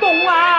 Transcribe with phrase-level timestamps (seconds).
[0.00, 0.49] 懂啊，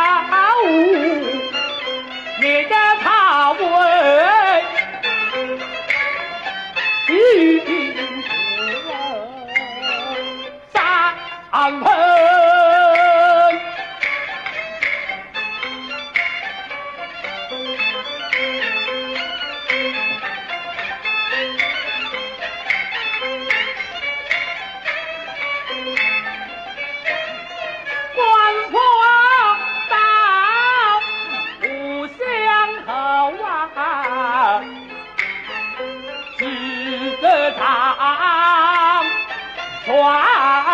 [39.91, 40.70] 传。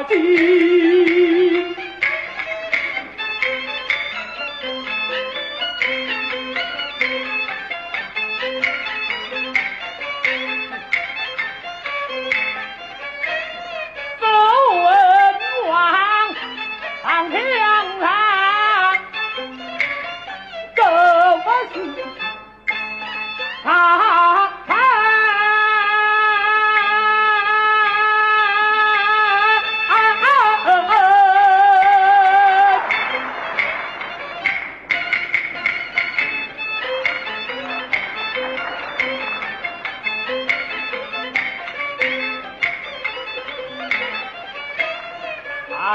[0.00, 0.59] 啊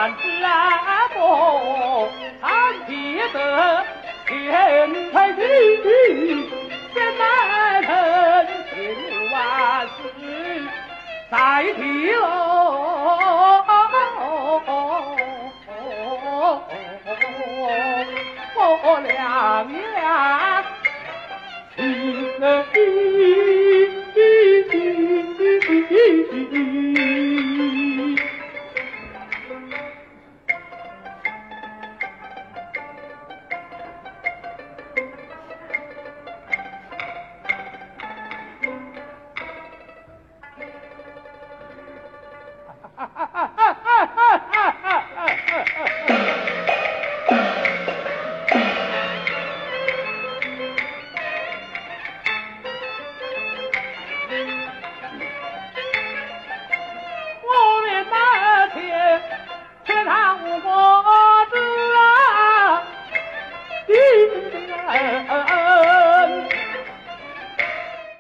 [0.06, 1.19] 看那么
[2.40, 3.38] 看铁的
[4.28, 5.40] 天台地，
[6.94, 7.24] 先来
[7.81, 8.74] 人千
[9.31, 9.34] 万
[9.88, 9.90] 事
[11.31, 11.34] 在
[11.74, 12.45] 提喽。